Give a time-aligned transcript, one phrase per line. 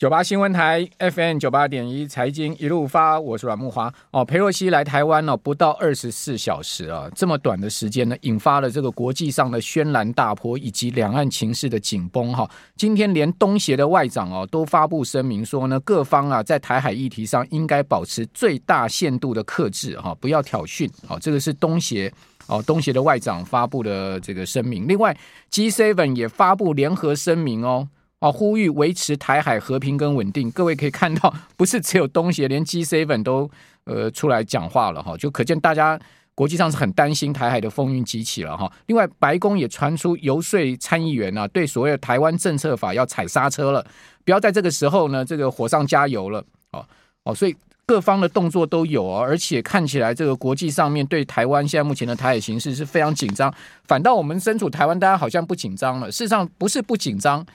[0.00, 4.24] 九八新闻台 FM 九八点一财经一路发，我是阮木华哦。
[4.24, 20.90] 裴洛西来台湾呢、哦，不到二十四小时啊，这么短的时间呢，引发了这个国际上的轩然大波，以及两岸情势的紧绷哈、今天连东协的外长哦都发布声明说呢，各方啊在台海议题上应该保持最大限度的克制哈、不要挑衅。
[21.06, 22.10] 好、哦，这个是东协
[22.46, 24.88] 哦东协的外长发布的这个声明。
[24.88, 25.14] 另外
[25.52, 27.86] ，G7 也发布联合声明哦。
[28.20, 28.30] 啊！
[28.30, 30.50] 呼吁维持台海和平跟稳定。
[30.50, 33.50] 各位可以看到，不是只有东协，连 G7 都
[33.84, 35.98] 呃出来讲话了哈，就可见大家
[36.34, 38.70] 国际上是很担心台海的风云激起了哈。
[38.86, 43.84] 另外，白宫也传出游说参议员啊，对所谓的台湾政策法要踩刹车了，
[44.22, 46.44] 不要在这个时候呢，这个火上加油了。
[46.72, 46.84] 哦
[47.24, 47.56] 哦，所以
[47.86, 53.52] 各方的动作都有哦，而且看起来这个国际上面对台湾现在目前的台海形势是非常紧张，
[53.84, 56.12] 反倒我们身处台湾，大家好像不紧张了。
[56.12, 57.46] 事实上不是不紧张。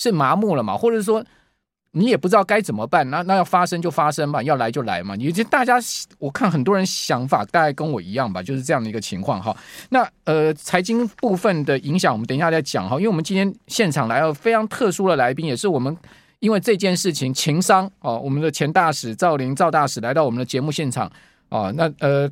[0.00, 0.74] 是麻木了嘛？
[0.74, 1.22] 或者说
[1.92, 3.10] 你也不知道该怎么办？
[3.10, 5.14] 那那要发生就发生吧，要来就来嘛。
[5.14, 5.76] 你这大家，
[6.18, 9.54] 我看很多人想法大概跟我一样吧，就是这样的一个情况哈。
[9.90, 12.96] 那呃，财经部分的影响，我们等一下再讲哈。
[12.96, 15.94] 因为我们今天现场来了非常特殊的来宾，也是我们
[16.38, 21.10] 因为这件事情情商哦，我们的前大使赵林赵大使来到我们的节目现场
[21.50, 21.70] 哦。
[21.76, 22.30] 那呃，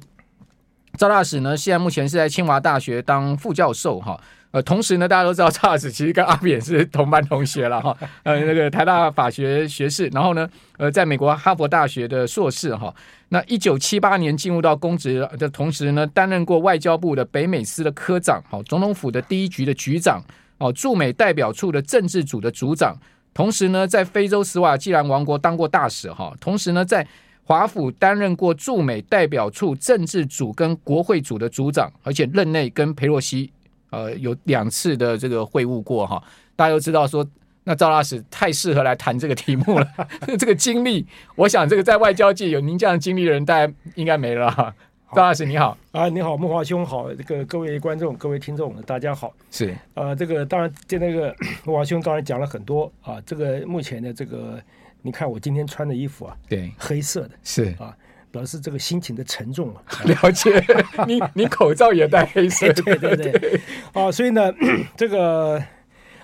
[0.97, 4.19] 赵大使呢，现在目前是在清华大学当副教授哈。
[4.51, 7.95] 呃，同时呢，大家都知道赵老师其实跟阿扁是同班同学了哈。
[8.23, 12.95] 呃，那个台大法学学士，然后呢，呃，在美国哈佛大学的硕士哈。
[13.29, 20.23] 那一九七八年进入到公职的同时呢，担任过外交部的北美司的科长，好，总统府的第一局的局长，
[20.57, 22.97] 哦，驻美代表处的政治组的组长。
[23.35, 26.35] 同时呢，在非洲斯瓦济兰王国当过大使哈。
[26.41, 27.07] 同时呢，在
[27.45, 33.53] 华府担任过驻美代表处政治组跟国会组的组长，而且任内跟裴洛西。
[33.91, 36.23] 呃，有两次的这个会晤过哈，
[36.55, 37.27] 大家都知道说，
[37.65, 39.89] 那赵大使太适合来谈这个题目了。
[40.39, 44.75] 这个经历，我想这个在外交界有您这样的经历的人，大家应该没了哈。
[45.15, 49.33] 赵大使你好啊，你好，木华兄好，这个各位观众、各位听众，大家好。
[49.51, 54.61] 是呃，这个当然，就那个 木华兄刚才讲了很多啊，这个目前的这个，
[55.01, 57.97] 你看我今天穿的衣服啊，对，黑色的，是啊。
[58.31, 60.63] 表示这个心情的沉重啊， 了解。
[61.07, 63.61] 你你口罩也戴黑色，对对对，对。
[63.93, 64.53] 啊，所以呢，
[64.97, 65.63] 这个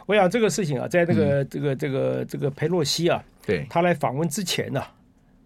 [0.06, 4.82] 我想这个事情啊，在这个、嗯、这个这个这个裴洛西啊，对，他来访问之前呢，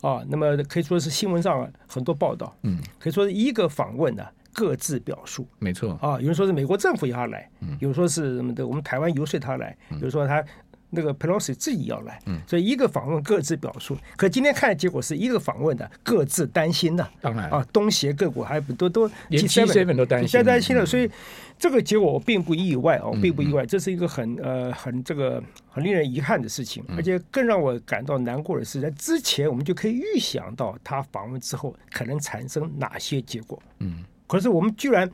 [0.01, 5.99] 啊，那么可以说是新闻上很多报道，嗯，可以说是一个访问呢，各自表述，没错。
[6.03, 10.45] 啊，有人说是美国政府要他来，嗯，有人说是什么的，我们台湾游说他来，有人说他。
[10.91, 13.97] 那个 Pelosi 自己要来，嗯，所以一个访问各自表述。
[14.17, 20.87] 可今天看的结果是一个访问的各自担心的，当然啊，东协各国还不都都连 G7 都担心，现在担心了。
[20.87, 21.11] 所以
[21.59, 23.67] 这个结果我并不意外哦，并不意外。
[23.67, 33.63] 这是一个很呃很这个很令人遗憾的事情，而且更让我感到难过的是，在之前我们就可以预想到他访问之后可能产生哪些结果。
[33.81, 35.11] 嗯，可是我们居然。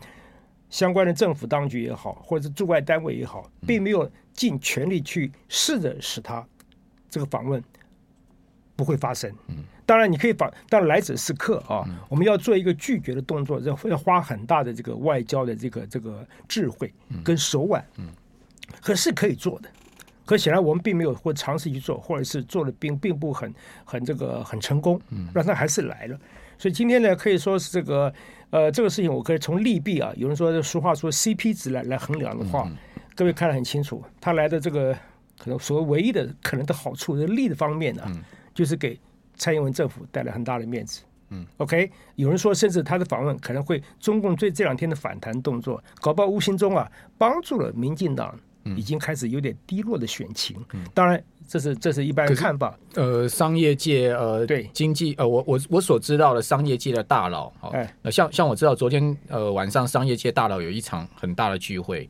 [0.75, 6.45] 相关的政府当局也好，或者是驻外单位也好，并没有尽全力去试着使他
[7.09, 7.63] 这个访问
[8.75, 9.33] 不会发生。
[9.87, 11.87] 当然你可以访，但来者是客啊。
[12.09, 16.93] 我们要做一个拒绝的动作，要要花很大的这个外交的这个这个智慧
[17.23, 17.87] 跟手腕。
[18.81, 19.69] 可是可以做的，
[20.25, 25.01] 可显然我们并没有或尝试去做，或者是做的并并不很很这个很成功，
[25.33, 26.19] 让他还是来了。
[26.59, 28.13] 所以今天呢，可以说是这个。
[28.55, 32.77] 呃，这个事情我可以从利弊啊，有人说俗话说 CP 值来来衡量的话，嗯、
[33.17, 34.97] 各位看得很清楚，他来的这个
[35.37, 38.05] 可能所谓唯一的可能的好处，这利的方面呢、
[38.55, 38.97] 就是给
[39.35, 41.03] 蔡英文政府带来很大的面子。
[41.31, 46.89] 嗯，OK，有人说甚至他的访问可能会中共对这两天的反弹动作，搞不好无形中啊
[47.19, 48.39] 帮助了民进党。
[48.77, 52.79] 已经开始有点低落的选情，嗯、当然这是这是一般的看法。
[52.95, 62.09] 呃，商业界呃，对经济呃，我我我所知道的商业界的大佬，哦、哎，像像我知道昨天呃晚上商业界大佬有一场很大的聚会。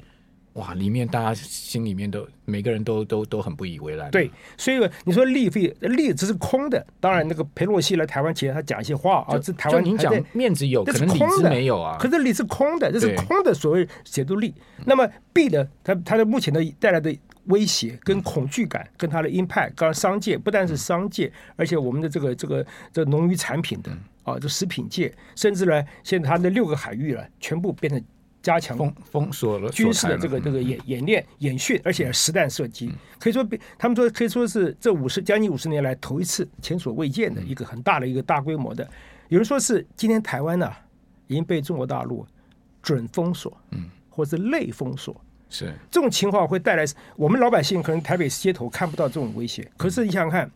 [0.54, 0.72] 哇！
[0.74, 4.08] 里面大家心里面都每个人都都都很不以为然。
[4.10, 6.84] 对，所以你说利费利只是空的。
[7.00, 11.96] 当然，那个佩洛西来台湾前，他讲一些话啊，这台湾您讲面子有，可能理是没有啊。
[11.98, 14.54] 可是理是空的，这是空的所谓解读利。
[14.86, 17.12] 那么弊的，它它的目前的带来的
[17.46, 23.90] 威胁跟恐惧感，跟它的 impact，刚刚商界不但是商界，而且我们的这个这个这农渔产品的
[24.22, 28.00] 啊，这食品界，甚至呢，现在它的六个海域了，全部变成。
[28.44, 33.42] 加强封封锁了军事的这个这个演演练演训，而且实弹射击，可以说
[33.78, 38.86] 他们说可以说是这五十将近五十年来头一次前所未见的一个很大的一个大规模的。
[39.28, 40.70] 有人说是今天台湾呢
[41.26, 42.26] 已经被中国大陆
[42.82, 45.18] 准封锁，嗯，或者是类封锁，
[45.48, 45.72] 是。
[45.90, 46.84] 这种情况会带来
[47.16, 50.50] 我们老百姓可能台北街头看不到这种威胁，可是你想想看，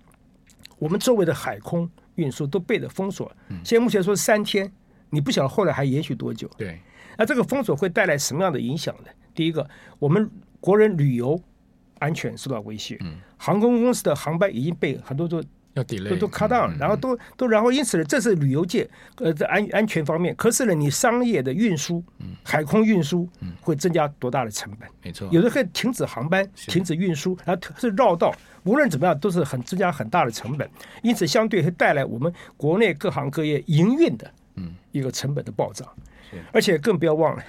[0.79, 3.35] 我们周围的海空运输都被的封锁。
[3.65, 4.71] 现在目前说三天，
[5.09, 6.47] 你不晓得后来还延续多久？
[6.59, 6.79] 对，
[7.19, 9.11] 那这个封锁会带来什么样的影响呢？
[9.35, 9.69] 第一个，
[9.99, 10.31] 我们
[10.61, 11.39] 国人旅游
[11.99, 12.97] 安全受到威胁。
[13.03, 15.43] 嗯，航空公司的航班已经被很多都。
[15.75, 18.89] 都都 cut down，然后都都然后因此呢，这是旅游界
[19.19, 20.35] 呃在安安全方面。
[20.35, 22.03] 可是呢，你商业的运输，
[22.43, 23.29] 海空运输
[23.61, 24.89] 会增加多大的成本？
[25.05, 28.35] 没错，有的可以停止航班，停止运输，然后是绕道。
[28.65, 30.69] 无论怎么样，都是很增加很大的成本。
[31.01, 35.87] 因此，相对会带来我们国内各行各业营运的嗯一个成本的暴涨。
[36.53, 37.43] 而且更不要忘了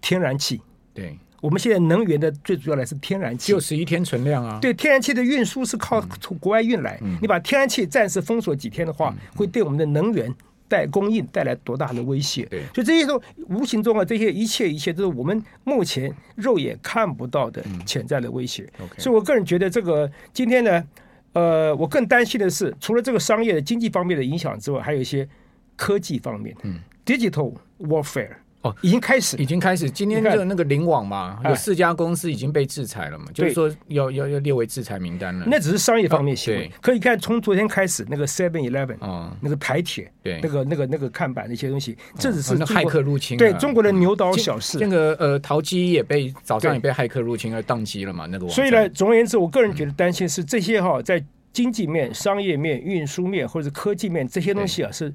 [0.00, 0.60] 天然气。
[0.94, 1.18] 对。
[1.40, 4.58] 我们现在能源的最主要的是天然气，就十一天存量啊。
[4.60, 6.98] 对，天然气的运输是靠从国外运来。
[7.00, 10.30] 嗯、你把天然气暂时封锁几天的话，嗯、会对我们的能源
[10.68, 12.44] 带供应带来多大的威胁？
[12.50, 18.70] 对，所以这些都无形中啊，这些一切一切都是我们目前肉眼看不到的潜在的威胁。
[18.78, 20.84] 嗯、所以我个人觉得，这个今天呢，
[21.32, 25.26] 呃，我更担心的是，除了这个商业的经济方面的影响之外，还有一些
[25.74, 28.36] 科技方面的、嗯、digital warfare。
[28.62, 29.90] 哦，已经开始，已经开始。
[29.90, 35.46] 今天就那个灵网嘛，有四家公司已经被制裁了嘛，就是说要要要列为制裁名单了。
[35.48, 44.76] 那只是商业方面行为，可以看从昨天开始那个 Seven Eleven 啊，那个台铁，对，那个那个那个看板那些东西，这只是骇客入侵，对中国的牛刀小试。
[44.78, 48.46] 那个呃，淘机也被早上也被骇客入侵而宕机了嘛，那个。
[48.50, 55.10] 所以呢，总而言之，我个人觉得担心是这些哈，在经济面、商业面、运输面或者科技面这些东西啊是。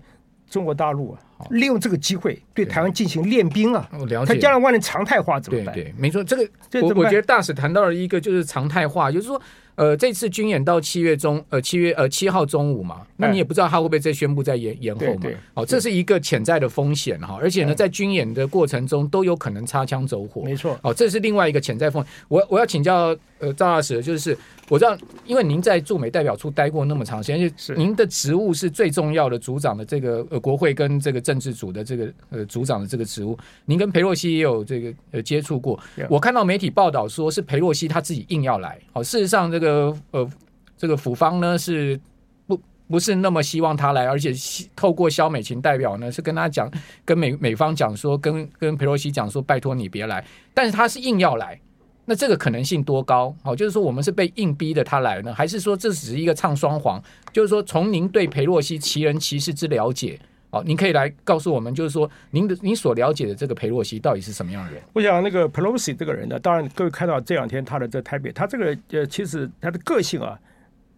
[0.55, 4.33] 中国大陆啊，利用这个机会对台湾进行练兵啊，我了解。
[4.33, 5.75] 他将来万一常态化怎么办？
[5.75, 6.49] 对对，没错，这个
[6.81, 9.41] 我我觉得大使谈到了一个就是常态化，就是说。
[9.77, 15.29] 呃，这次军演到七月中，呃，七月呃七号中午嘛，那你也不知道他会不会再宣布再延延后嘛？
[15.53, 20.43] 哦，这是一个潜在的风险哈，而且呢，在军演的过程中都有可能擦枪走火。
[20.43, 22.09] 没错，哦，这是另外一个潜在风险。
[22.29, 24.37] 我我要请教呃赵大使，就是
[24.69, 35.79] 我知道，因为您在驻美代表处待过那么长时间，是您的职务是最重要的组长的这个呃国会跟这个政治组的这个呃组长的这个职务，您跟裴洛西也有这个呃接触过。
[36.09, 39.65] 我看到媒体报道说是裴洛西他自己硬要来，好，事实上这个。
[39.65, 40.29] 呃呃，
[40.77, 41.99] 这个府方呢是
[42.47, 44.31] 不不是那么希望他来，而且
[44.75, 46.69] 透过肖美琴代表呢是跟他讲，
[47.03, 50.25] 跟美美方讲说，跟跟裴洛西讲说，拜托你别来。
[50.53, 51.59] 但是他是硬要来，
[52.05, 53.35] 那这个可能性多高？
[53.43, 57.01] 好，就是说我们是被硬逼的他来呢，还是说这只是一个唱双簧？
[57.33, 60.19] 就是说从您对裴洛西其人其事之了解。
[60.51, 64.81] 好，您可以来告诉我们，就是说，您的您所了解的这个裴洛西到底是什么样的人？
[64.93, 70.39] 我想那个 Pelosi 这个人呢，当然各位看到这两天他的在台北，他这个呃，其实他的个性啊，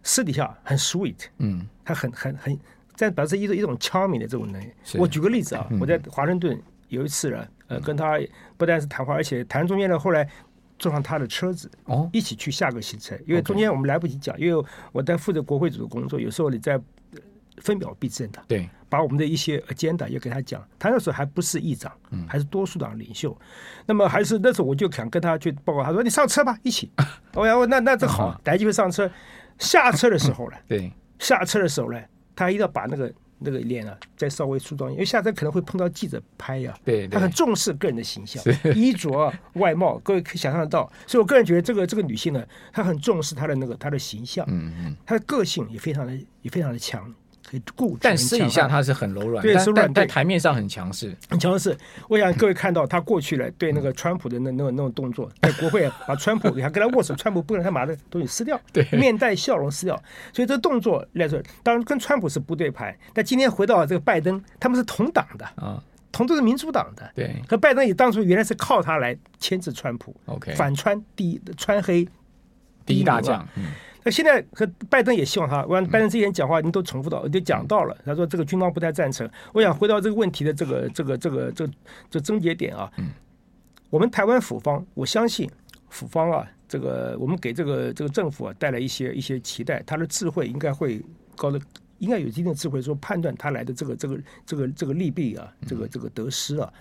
[0.04, 2.56] 私底下很 sweet，嗯，他很很很
[2.94, 4.66] 在表示一种一种 charming 的这种能力。
[4.94, 6.56] 我举个例子啊，我在华盛顿
[6.88, 8.16] 有一次呢，呃，跟他
[8.56, 10.28] 不但是谈话，而且谈中间呢，后来
[10.78, 16.80] 坐上他的车子哦，一起去下个行程，因为中间我们来不及讲，因为我在负责国会组的工作，有时候你在。
[17.60, 20.64] 分秒必争的，对，把我们的一些 agenda 也给他讲。
[20.78, 21.92] 他那时候还不是议长，
[22.28, 23.36] 还是多数党领袖。
[23.84, 26.88] 那么还是那时候我就想跟他去报告，他说：“你上车吧，一起。
[27.34, 29.10] ”我说：“那那这好，逮机会上车。”
[29.58, 32.00] 下车的时候呢， 对，下车的时候呢，
[32.36, 36.76] 他一定要把那个那个脸啊再稍微梳妆，因为下次可能会碰到记者拍呀。
[36.84, 38.42] 对，他很重视个人的形象、
[38.74, 40.90] 衣着、外貌，各位可以想象得到。
[41.06, 46.12] 所以我个人觉得，这个这个女性呢，她很重视她的那个她的形象，嗯嗯，她的个性也非常的
[46.42, 47.12] 也非常的强。
[48.00, 51.76] 但私底下他是很柔软，对，是软，在台面上很强势，很强势。
[52.08, 59.96] 我想各位看到他过去了对那个川普的那那种那种动作，在国会把川普，还跟他握手，川普不能他把的东西撕掉，对，面带笑容撕掉。
[60.32, 62.94] 所以这个动作来说，当然跟川普是不对盘。
[63.14, 65.82] 但今天回到这个拜登，他们是同党的啊，
[66.12, 67.34] 同都是民主党的，对。
[67.48, 72.06] 和拜登也当初原来是靠他来牵制川普，OK，反川第一川黑
[72.84, 73.46] 第一大将。
[74.08, 77.94] 那现在和拜登也希望他，我拜登之前讲话您都重复到，都讲到了。
[78.06, 79.28] 他说这个军方不太赞成。
[79.52, 81.68] 我想回到这个问题的这个这个这个这
[82.08, 82.90] 这终结点啊。
[83.90, 85.46] 我们台湾府方，我相信
[85.90, 91.04] 府方啊，这个我们给这个这个政府啊带来一些一些期待，他的智慧应该会
[91.36, 91.60] 高的，
[91.98, 96.72] 应该有一定的智慧，说判断他来的这个这个这个这个利弊啊，这个这个得失啊。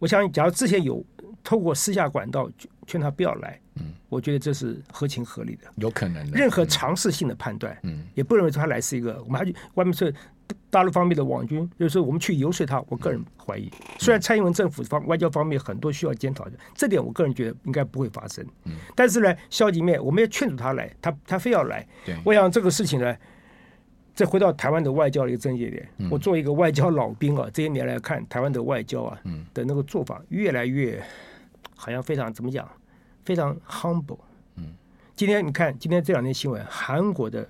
[0.00, 1.04] 我想，假如之前有
[1.44, 2.50] 透过私下管道
[2.86, 6.38] 劝他不要来，嗯，我觉得这是合情合理的，有可能的。
[6.38, 10.14] 任何尝试性的判断，嗯，也不认为他来是一个，我们还去外面是
[10.70, 13.70] 大陆方面的网军，就是说我们去游说他，我个人怀疑。
[13.98, 18.44] 虽然蔡英文政府方外交方面很多需要检讨的，这点我个人觉得应该不会发生。
[18.64, 23.16] 嗯，但是呢，消极面我们要劝阻他来，他他非要来，对，我想这个事情呢。
[24.14, 29.16] 再回到台湾的外交的一个症结点，我作为一个外交老兵啊，这些年来看台湾的外交啊
[29.54, 31.00] 的那个做法越来越
[31.78, 32.68] 好像非常怎么讲，
[33.24, 34.18] 非常 humble。
[34.56, 34.74] 嗯
[35.14, 37.48] 今天你看今天这两天新闻，韩国的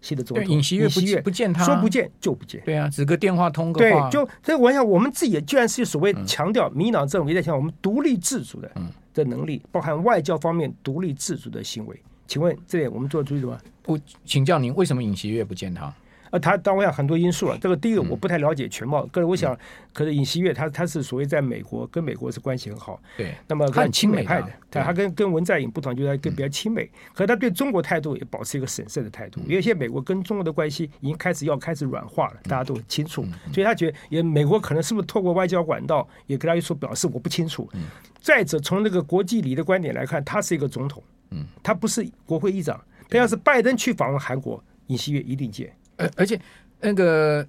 [0.00, 2.60] 新的总统尹锡悦不见不见他，说不见就不见。
[2.64, 4.10] 对啊，只个电话通个话。
[4.10, 8.70] 对，就所以我想，我们自己也居然是所谓强调，民进党政府也在强调我们独立自主的
[9.14, 12.02] 的能力，包含外交方面独立自主的行为。
[12.26, 13.58] 请问这里我们做得注意的吗？
[13.82, 15.92] 不，请教您为什么尹锡悦不见他？
[16.30, 17.58] 呃，他当然有很多因素了。
[17.58, 19.56] 这个第一个我不太了解全貌，可是我想，
[19.92, 29.40] 可是尹锡悦他他是所谓在美国跟美国是关系很好，对，那么很亲美派的，他跟跟文在寅不同，就是他跟比较亲美，可是他对中国态度也保持一个审慎的态度。
[29.46, 37.68] 因为现在美国跟中国的关系已经开始要开始软化了，大家都很清楚，所以他觉得也美国可能是不是透过外交管道也跟他说表示我不清楚。
[38.20, 42.80] 再者，从那个国际礼的观点来看，他是一个总统，嗯，他不是国会议长。
[43.08, 45.72] 他要是拜登去访问韩国，尹锡悦一定见。
[45.96, 46.38] 而而且
[46.80, 47.46] 那个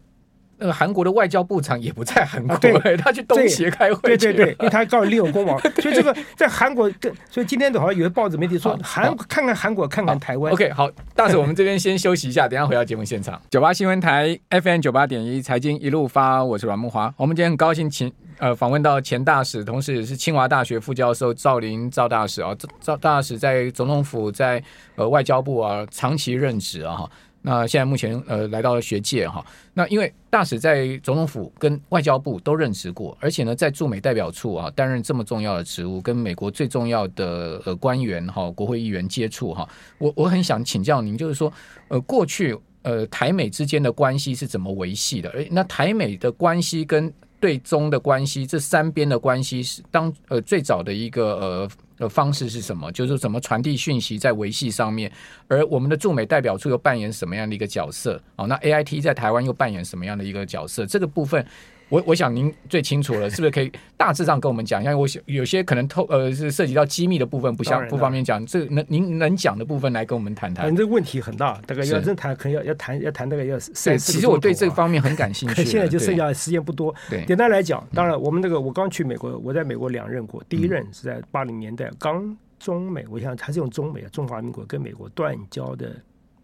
[0.60, 10.52] 那个韩国的外交部长也不在韩国，对， 他去东协开会，对对对，因为他告诉利用公网，所以这个在韩国跟，所以今天的好像有些报纸媒体说韩看看韩国，看看台湾。
[10.52, 13.40] OK，好，大使，我们这边先休息一下， 等下回到节目现场。
[13.52, 17.14] 九八新闻台 FM 九八点一财经一路发，我是阮慕华。
[17.18, 24.64] 我们今天很高兴请呃访问到前大使，同时也是清华大学副教授赵林赵大使啊，赵大使在总统府在
[24.96, 27.08] 呃外交部啊长期任职啊。
[27.48, 29.42] 那现在目前呃来到了学界哈，
[29.74, 39.66] 那因为大使在总统府跟外交部都任职过，而且呢在驻美代表处啊担任这么重要的职务，跟美国最重要的呃官员哈国会议员接触哈，
[39.98, 41.50] 我我很想请教您，就是说
[41.88, 45.30] 呃过去呃台美之间的关系是怎么维系的？
[45.30, 47.10] 而，那台美的关系跟
[47.40, 51.70] 对中的关系，这三边的关系是当呃最早的一个呃。
[52.00, 52.92] 呃方式是什么？
[52.92, 55.12] 就是怎么传递讯息在维系上面，
[55.48, 58.22] 而我们的驻美代表处又扮演什么样的一个角色？
[58.36, 60.86] 哦，那 AIT 在台湾又扮演什么样的一个角色？
[60.86, 61.44] 这个部分。
[61.90, 64.96] 我我想您最清楚了，是不是可以大致上跟我们讲一下？
[64.98, 68.46] 我想有些可能透呃是涉及到机密的部分，不想不方便讲。
[68.46, 70.68] 这个能您能讲的部分来跟我们谈谈。
[70.68, 73.94] 嗯这个问题很大，大概要真谈，可能要要谈要谈大概要三。
[73.94, 75.64] 对，其实我对这个方面很感兴趣。
[75.66, 76.94] 现在就剩下时间不多。
[77.10, 85.96] 对，简单来讲，当然我们那个我刚去美国，我在美国两任过，第一任是在八零年代，刚中美，我想还是用中美啊，中华民国跟美国断交的。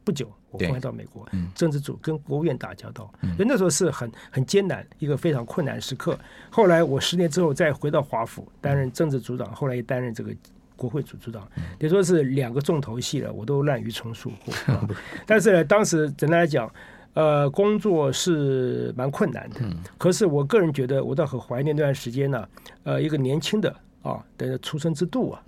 [0.03, 6.17] 不久，我回到美国，政治组跟国务院打交道，所以那时候是很很艰难，一个非常困难时刻。
[6.50, 10.36] 后来我十年之后再回到华府担任政治组长，后来也担任这个
[10.75, 11.48] 国会组组长，
[11.79, 14.53] 也说是两个重头戏了，我都滥竽充数过。
[15.25, 16.69] 但是呢，当时简单来讲，
[17.13, 19.62] 呃，工作是蛮困难的。
[19.98, 22.48] 可是我个人觉得，我倒很怀念那段时间呢。
[22.83, 25.41] 呃，一个年轻的啊的出生之度啊，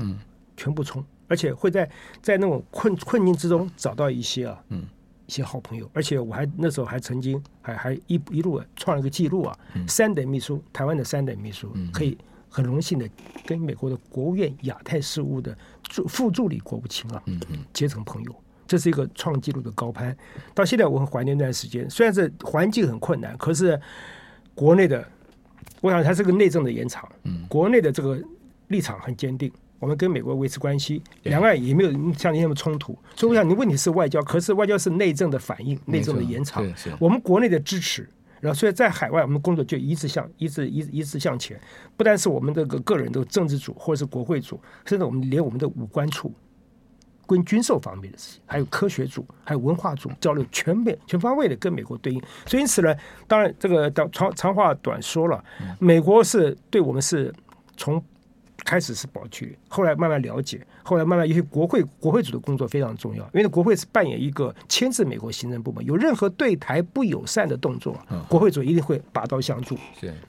[0.55, 1.03] 全部冲。
[1.27, 1.89] 而且会在
[2.21, 4.85] 在那种困困境之中找到一些啊，嗯，
[5.25, 5.89] 一些好朋友。
[5.91, 9.57] 而且我还那时候还曾经还还一一路创了个记录啊，
[9.87, 12.15] 三等秘书，台湾的三等秘书，可以
[12.47, 13.09] 很荣幸的
[13.43, 18.35] 跟美国的国务院亚太事务的助副助理国务卿啊，嗯嗯，结成朋友，
[18.67, 20.15] 这是一个创纪录的高攀。
[20.53, 23.81] 到现在我很怀念那段时间，虽然是环境很困难，可是
[24.53, 25.03] 国内的，
[25.81, 28.21] 我想它是个内政的延长，嗯，国内的这个
[28.67, 29.51] 立场很坚定。
[29.85, 36.65] 我们跟美国维持关系，两岸也没有像你那么冲突，所以我想你问题是外交，可是外交是内政的反应，内政的延长。
[36.99, 41.61] 我们国内的支持，然后所以在海外我们工作就一直向一直一直一直向前，
[41.95, 46.33] 不但是我们这个个人的政治组或者是国会组，甚至我们连我们的武官处
[47.27, 52.19] 跟军售方面的事情，还有科学组，还有文化组交流全面全方位的跟美国对应。
[52.47, 52.95] 所以因此呢，
[53.27, 55.43] 当然这个长长话短说了，
[55.77, 57.31] 美国是对我们是
[57.77, 58.03] 从。
[58.63, 69.77] 开始是保距，后来慢慢了解，后来慢慢，因为国会国会组的工作非常重要，因为国会是扮演一个牵制美国行政部门，有任何对台不友善的动作，国会组一定会拔刀相助，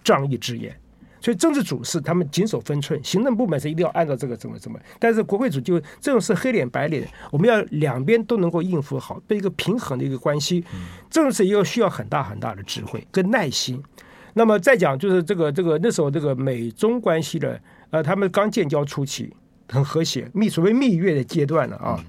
[0.02, 0.75] 仗义执言。
[1.18, 4.78] 所以政治组是他们谨守分寸，行政部门是一定要按照这个怎么怎么。
[5.00, 10.64] 但是国会组就这种是黑脸白脸，我们要两边都能够应付好，被一个平衡的一个关系，
[11.11, 13.83] 这种是一个需要很大很大的智慧跟耐心。
[14.35, 17.61] 那么再讲就是这个这个那时候这个美中关系的。
[17.90, 19.33] 呃，他们刚建交初期
[19.69, 22.05] 很和谐，蜜所谓蜜月的阶段了啊，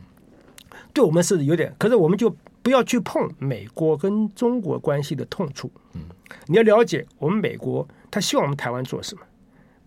[0.94, 5.72] 对我们是有点，可是我们就不要去碰美国跟中国关系的痛处。
[5.94, 6.02] 嗯，
[6.48, 9.22] 你要了解我们美国，他希望我们台湾做什么，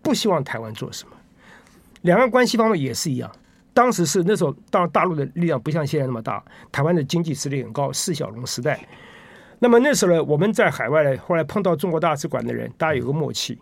[0.00, 1.16] 不希望台湾做什么。
[2.02, 3.30] 两岸关系方面也是一样，
[3.75, 6.42] 当时是那时候，当大陆的力量不像现在那么大，
[6.73, 8.80] 台湾的经济实力很高，四小龙时代。
[9.59, 13.59] 那么那时候呢，我们在海外呢，后来碰到中国大使馆的人，大家有个默契。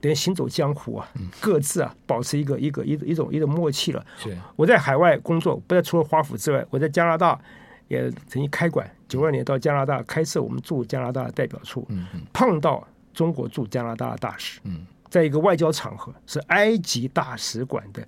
[0.00, 1.08] 连行走江湖啊，
[1.40, 4.04] 各自啊保持一个一个一一种一种默契了。
[4.18, 7.38] 是我在海外工作，不在除了华府之外，我在加拿大
[7.88, 8.88] 也曾经开馆。
[9.08, 11.86] 九二年到加拿大开设我们驻加拿大的代表处，
[12.32, 14.60] 碰到中国驻加拿大的大使。
[15.08, 18.06] 在一个外交场合，是埃及大使馆的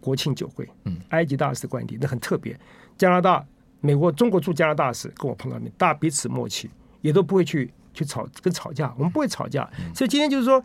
[0.00, 0.68] 国庆酒会。
[1.08, 2.54] 埃及大使官邸那很特别，
[2.98, 3.44] 加拿大
[3.80, 6.70] 美国、中国驻加拿大使跟我碰到面，大彼此默契，
[7.00, 9.66] 也都不会去去吵跟吵架，我们不会吵架。
[9.94, 10.62] 所以今天就是说，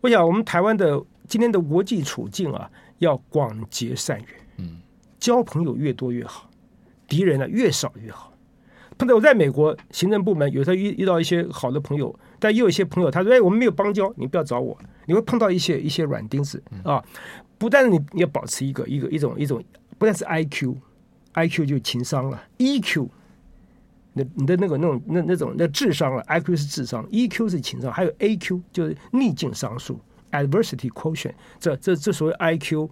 [0.00, 4.78] 我想我们台湾的今天的国际处境啊，要广结善缘，嗯，
[5.18, 6.48] 交朋友越多越好，
[7.06, 8.32] 敌人呢越少越好。
[8.96, 17.02] 碰到我在美国行政部门，有时候遇遇到一些好的朋友，但也有一些朋友他说：“哎，我们没有邦交，你不要找我。”你会碰到一些一些软钉子啊！
[17.56, 19.62] 不但你你要保持一个一个一种一种，
[19.96, 23.08] 不但是 I Q，I Q 就是情商了，E Q，
[24.18, 30.00] 那你的那个那种那那种那智商了，I Q 是智商，E Q 是情商，还有 A Q 就是逆境商数
[30.32, 32.90] ，Adversity Quotient，这这这所谓 I Q、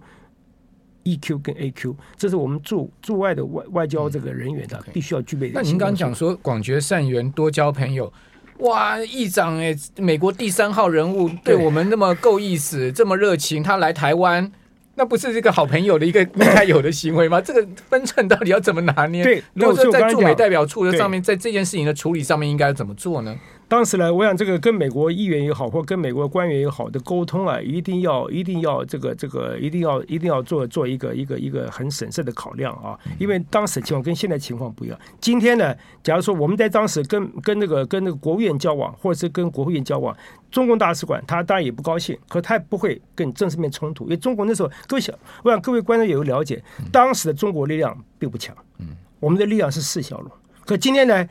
[1.03, 5.53] E Q 跟 A Q，这是我们驻驻外的外外交这个人员的必须要具备的。
[5.55, 8.11] 那您刚刚讲说广结善缘，多交朋友。
[8.59, 14.51] 哇，议长哎，美国第三号人物对我们那么够意思，这么热情，他来台湾，
[14.97, 17.39] 那不是这个好朋友的一个应该有的行为吗？
[17.45, 19.23] 这个分寸到底要怎么拿捏？
[19.23, 23.37] 对，如果说在驻美代表处的上面，在这件事情的处理上面，应该怎么做呢？
[23.69, 34.97] 当时呢，我想这个跟美国议员也好，或跟美国官员也好的沟通啊，一定要一定要这个这个一定要一定要做做一个一个一个很审慎的考量啊，因为当时情况跟现在情况不一样。
[35.19, 40.15] 今天呢，假如说我们在当时跟跟那个跟那个国务院交往，或者是跟国务院交往，
[40.49, 50.31] 中共大使馆他当然也不高兴，可他也不会跟正式面冲突，因为中国那时候各位想，我想各位观众也有了解，当时的中国力量并不强，嗯，我们的力量是四小龙，
[50.65, 51.27] 可今天呢？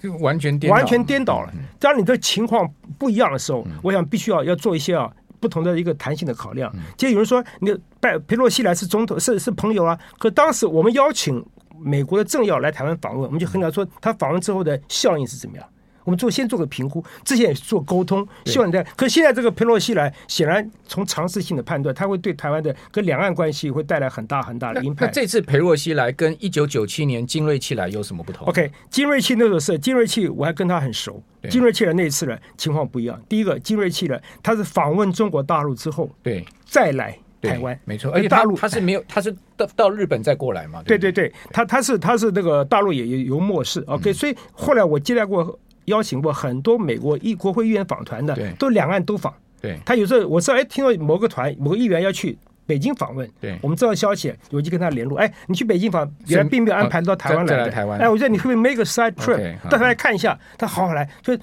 [0.00, 1.52] 就完全颠完全颠倒了。
[1.78, 6.72] 当你的情况不一样的时候，我想必须要要做一些啊不同的一个弹性的考量。
[6.96, 9.98] 其实有人说，你拜佩洛西来是总统，是是朋友啊。
[10.18, 11.44] 可当时我们邀请
[11.78, 15.66] 美国的政要来台湾访问，我们就很想说，他访问之后的效应是怎么样？
[16.04, 18.82] 我们做先做个评估，之前也做沟通，希望你在。
[18.96, 24.96] 可是现在这个佩洛西来，显然从常识性的判断，他会对台湾的跟两岸关系会带来很大很大的影响。
[25.00, 31.22] 那这次佩洛西来跟一九九七年金瑞气来有什么不同？OK，金瑞气那个是金瑞气，我还跟他很熟。
[31.48, 33.20] 金瑞气来那一次呢，情况不一样。
[33.28, 38.12] 第一个，金瑞气来，他是访问中国大陆之后，对，再来台湾，没错。
[38.12, 40.82] 而且大陆他是没有，他是到到日本再过来嘛？
[40.82, 43.80] 对对对，他他是他是那个大陆也也有漠视。
[43.86, 45.58] OK，所以后来我接待过。
[45.90, 49.34] 邀请过很多美国议国会议员访团的，都两岸都访。
[49.60, 55.18] 对，他有时候我知道，哎，听到某个团某个议员要去北京访问，对，我们知道消息，我就跟他联络。
[55.18, 57.70] 哎，你去北京访，原来并没有安排到台湾来的。
[57.70, 60.38] 台湾，哎，我说你会不会 make a side trip 到台湾来看一下？
[60.56, 61.06] 他好好来。
[61.22, 61.38] 所以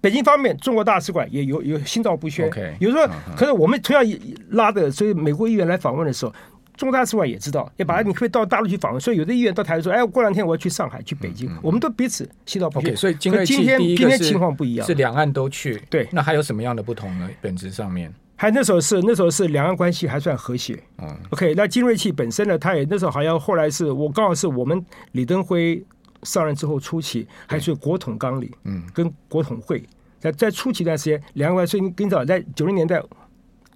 [0.00, 2.50] 北京方面，中国大使馆也有有心照不宣。
[2.80, 6.32] 有时候可是我们同样拉的，所以美国议员来访问的时候。
[6.80, 12.96] 中国大使馆也知道，也把他，你可以到大陆去访问，所以有的议员到台湾说：“哎，过两天我要去上海、去北京。”我们都彼此心照不宣。
[12.96, 15.78] 所以今天今天情况不一样，是两岸都去。
[15.90, 17.28] 对，那还有什么样的不同呢？
[17.42, 20.82] 本质上面，还那时候是那时候是两岸关系还算和谐。
[21.02, 25.84] 嗯，OK，那金瑞气本身呢，他也那时候好像后来是我刚好是我们李登辉
[26.22, 29.84] 上任之后初期，还是国统纲领，嗯，跟国统会
[30.18, 33.02] 在在初期一段时间，两岸关系，跟早在九零年代。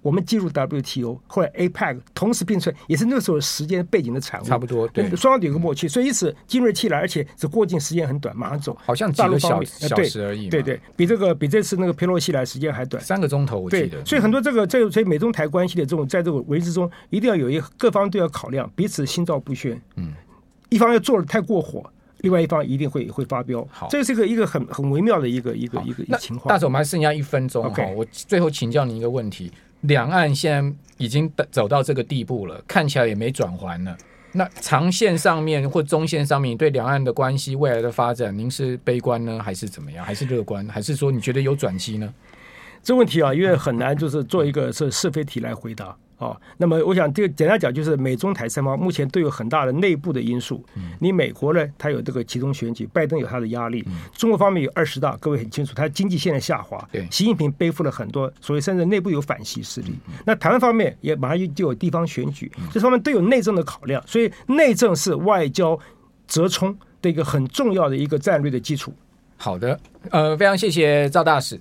[0.05, 4.43] 我们进入 WTO，或者 APEC 同时并存，也是那个时候时间背景的产物。
[4.43, 8.77] 差不多，对，双方有个默契，所以因此金瑞气来，而且只过境时间很短，马上走。
[8.85, 10.47] 好像几个小小时而已。
[10.47, 14.05] 对对，比这个比这次那个佩洛西来时间还短，三个钟头我记得。
[14.05, 19.81] 所以很多这个这个所以美中台关系的这种在这个维持中，一定要有一个各方都要考量，彼此心照不宣。
[19.95, 20.13] 嗯，
[20.69, 21.83] 一方要做的太过火，
[22.19, 23.67] 另外一方一定会会发飙。
[23.71, 26.47] 好，这是一个一个很很微妙的一个一个一个情况。
[26.47, 29.51] 大总，我们还剩下一分钟哈，我最后请教你一个问题。
[29.87, 33.97] 两岸现在已经走到这个地步了，看起来也没转圜了。
[34.33, 40.05] 那长线上面或中线上面对两岸的关系未来的发展，您是悲观呢，还是怎么样？
[40.05, 40.67] 还是乐观？
[40.67, 42.13] 还是说你觉得有转机呢？
[42.83, 45.95] 这问题啊，因为很难，就是做一个是是非题来回答。
[46.17, 50.63] 哦，那么我想这个简单讲，就是美中台三方目前都有很大的内部的因素。
[50.99, 56.77] 你美国呢，它有这个集中选举，拜登有他的压力；中国方面有二十大，各位很清楚，它经济现在下滑。
[56.91, 59.93] 对，习近平背负了很多，所以甚至内部有反习势力。
[60.25, 65.77] 那台湾方面也马上就有地方选举，这方面都有内政的考量，所以内政是外交
[66.27, 68.93] 折冲的一个很重要的一个战略的基础。
[69.37, 69.77] 好的，
[70.11, 71.59] 呃，非常谢谢赵大使。